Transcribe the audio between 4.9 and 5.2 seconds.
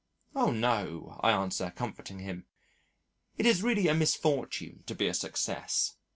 be a